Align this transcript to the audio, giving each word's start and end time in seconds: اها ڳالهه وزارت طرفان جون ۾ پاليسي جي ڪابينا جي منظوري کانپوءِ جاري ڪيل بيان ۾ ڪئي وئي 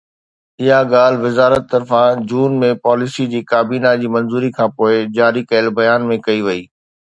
اها 0.63 0.79
ڳالهه 0.93 1.21
وزارت 1.25 1.63
طرفان 1.73 2.13
جون 2.31 2.51
۾ 2.63 2.71
پاليسي 2.87 3.27
جي 3.35 3.41
ڪابينا 3.53 3.91
جي 4.01 4.07
منظوري 4.15 4.51
کانپوءِ 4.57 4.91
جاري 5.21 5.41
ڪيل 5.53 5.67
بيان 5.79 6.11
۾ 6.15 6.21
ڪئي 6.27 6.41
وئي 6.49 6.61